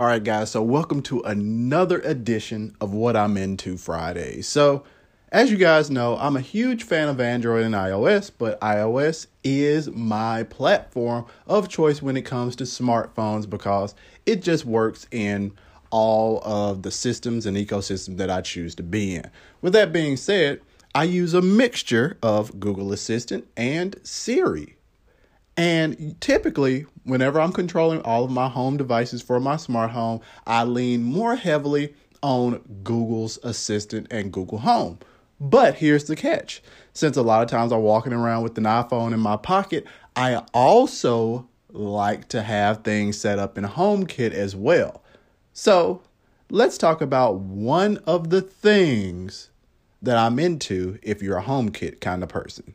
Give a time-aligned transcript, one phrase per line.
[0.00, 4.42] All right, guys, so welcome to another edition of What I'm Into Friday.
[4.42, 4.84] So,
[5.32, 9.90] as you guys know, I'm a huge fan of Android and iOS, but iOS is
[9.90, 15.50] my platform of choice when it comes to smartphones because it just works in
[15.90, 19.28] all of the systems and ecosystems that I choose to be in.
[19.62, 20.60] With that being said,
[20.94, 24.77] I use a mixture of Google Assistant and Siri.
[25.58, 30.62] And typically, whenever I'm controlling all of my home devices for my smart home, I
[30.62, 35.00] lean more heavily on Google's Assistant and Google Home.
[35.40, 36.62] But here's the catch
[36.92, 39.84] since a lot of times I'm walking around with an iPhone in my pocket,
[40.14, 45.02] I also like to have things set up in HomeKit as well.
[45.52, 46.02] So
[46.50, 49.50] let's talk about one of the things
[50.02, 52.74] that I'm into if you're a HomeKit kind of person.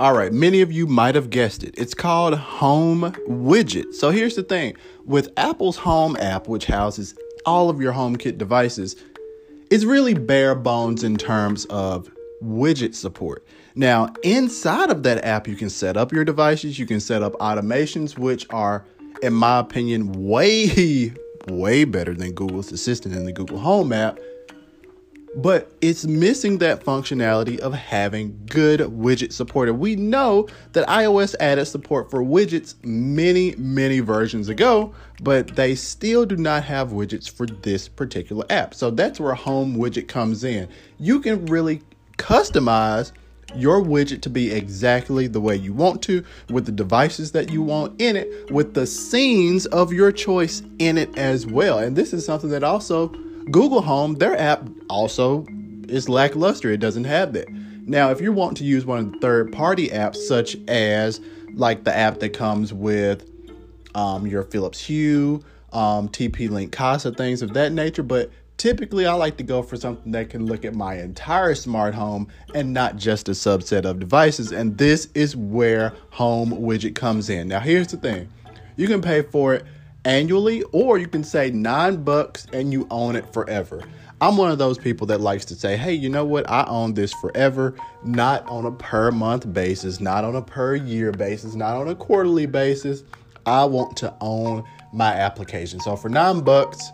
[0.00, 1.74] All right, many of you might have guessed it.
[1.76, 3.92] It's called Home Widget.
[3.92, 8.96] So here's the thing with Apple's Home app, which houses all of your HomeKit devices,
[9.70, 12.10] it's really bare bones in terms of
[12.42, 13.44] widget support.
[13.74, 17.34] Now, inside of that app, you can set up your devices, you can set up
[17.34, 18.86] automations, which are,
[19.22, 21.12] in my opinion, way,
[21.48, 24.18] way better than Google's Assistant and the Google Home app
[25.36, 29.72] but it's missing that functionality of having good widget support.
[29.74, 34.92] We know that iOS added support for widgets many, many versions ago,
[35.22, 38.74] but they still do not have widgets for this particular app.
[38.74, 40.68] So that's where Home Widget comes in.
[40.98, 41.82] You can really
[42.18, 43.12] customize
[43.54, 47.62] your widget to be exactly the way you want to with the devices that you
[47.62, 52.12] want in it with the scenes of your choice in it as well and this
[52.12, 53.12] is something that also
[53.50, 55.46] Google Home, their app also
[55.88, 56.70] is lackluster.
[56.70, 57.48] It doesn't have that.
[57.86, 61.20] Now, if you want to use one of the third party apps, such as
[61.54, 63.28] like the app that comes with
[63.94, 65.42] um, your Philips Hue,
[65.72, 69.76] um, TP Link Kasa, things of that nature, but typically I like to go for
[69.76, 73.98] something that can look at my entire smart home and not just a subset of
[73.98, 74.52] devices.
[74.52, 77.48] And this is where Home Widget comes in.
[77.48, 78.28] Now, here's the thing
[78.76, 79.64] you can pay for it
[80.04, 83.82] annually, or you can say nine bucks and you own it forever.
[84.22, 86.48] I'm one of those people that likes to say, hey, you know what?
[86.50, 87.74] I own this forever,
[88.04, 91.94] not on a per month basis, not on a per year basis, not on a
[91.94, 93.02] quarterly basis.
[93.46, 95.80] I want to own my application.
[95.80, 96.90] So for nine bucks,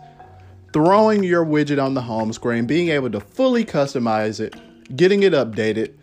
[0.71, 4.55] throwing your widget on the home screen, being able to fully customize it,
[4.95, 5.95] getting it updated,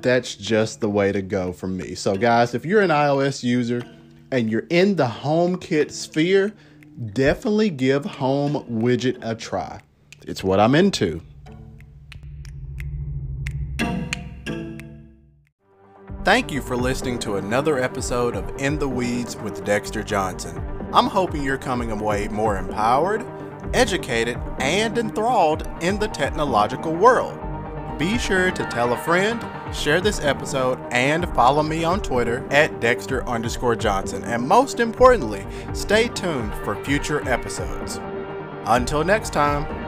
[0.00, 1.94] that's just the way to go for me.
[1.94, 3.82] So, guys, if you're an iOS user,
[4.30, 6.52] and you're in the HomeKit sphere,
[7.12, 9.80] definitely give Home Widget a try.
[10.26, 11.20] It's what I'm into.
[16.24, 20.60] Thank you for listening to another episode of In the Weeds with Dexter Johnson.
[20.92, 23.24] I'm hoping you're coming away more empowered,
[23.72, 27.38] educated, and enthralled in the technological world.
[27.96, 29.40] Be sure to tell a friend
[29.76, 34.24] share this episode, and follow me on Twitter at Dexter underscore Johnson.
[34.24, 38.00] And most importantly, stay tuned for future episodes.
[38.66, 39.85] Until next time.